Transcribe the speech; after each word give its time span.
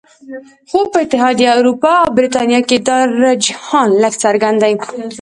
خو 0.69 0.79
په 0.91 0.97
اتحادیه 1.05 1.51
اروپا 1.57 1.91
او 2.01 2.07
بریتانیا 2.17 2.61
کې 2.67 2.77
دا 2.87 2.97
رجحان 3.23 3.89
لږ 4.01 4.13
څرګند 4.23 4.57
دی 4.63 4.73